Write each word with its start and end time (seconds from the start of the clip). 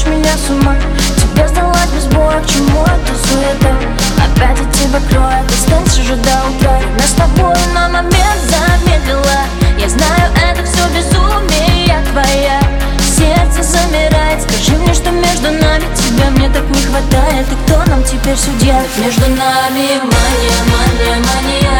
сводишь 0.00 0.06
меня 0.06 0.36
с 0.36 0.50
ума. 0.50 0.76
Тебе 1.20 1.48
сдалась 1.48 1.90
без 1.94 2.04
боя, 2.06 2.40
к 2.40 2.46
чему 2.46 2.82
это 2.82 3.14
суета? 3.28 3.74
Опять 4.18 4.60
от 4.60 4.72
тебя 4.72 5.00
кроет, 5.10 5.50
останься 5.50 6.02
же 6.02 6.16
до 6.16 6.48
утра. 6.48 6.80
Нас 6.98 7.10
с 7.10 7.12
тобой 7.12 7.54
на 7.74 7.88
момент 7.88 8.40
замедлила. 8.48 9.40
Я 9.78 9.88
знаю, 9.88 10.30
это 10.34 10.64
все 10.64 10.86
безумие 10.88 11.86
я 11.86 12.02
твоя. 12.12 12.60
Сердце 13.16 13.62
замирает, 13.62 14.42
скажи 14.42 14.76
мне, 14.78 14.94
что 14.94 15.10
между 15.10 15.50
нами 15.50 15.84
Тебя 15.94 16.30
мне 16.30 16.48
так 16.48 16.68
не 16.70 16.82
хватает, 16.82 17.46
и 17.50 17.54
кто 17.66 17.84
нам 17.90 18.02
теперь 18.04 18.36
судья? 18.36 18.82
Между 18.98 19.28
нами 19.28 20.00
мания, 20.00 20.60
мания, 20.70 21.16
мания. 21.16 21.79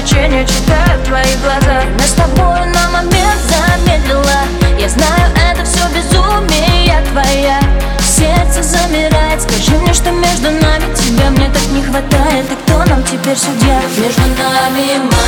свечение 0.00 0.46
читаю 0.46 1.02
твои 1.04 1.36
глаза 1.42 1.82
Мы 1.98 2.04
с 2.04 2.12
тобой 2.12 2.66
на 2.66 2.90
момент 2.90 3.40
замедлила. 3.48 4.40
Я 4.78 4.88
знаю, 4.88 5.30
это 5.50 5.64
все 5.64 5.80
безумие 5.94 6.86
я 6.86 7.02
твоя. 7.10 7.60
Сердце 8.00 8.62
замирает, 8.62 9.42
скажи 9.42 9.72
мне, 9.78 9.92
что 9.92 10.10
между 10.10 10.50
нами 10.50 10.94
Тебя 10.94 11.30
мне 11.30 11.48
так 11.48 11.66
не 11.72 11.82
хватает. 11.82 12.50
И 12.50 12.54
кто 12.64 12.84
нам 12.84 13.02
теперь 13.04 13.36
судья? 13.36 13.80
Между 13.98 14.22
нами 14.38 14.98
мы 15.04 15.19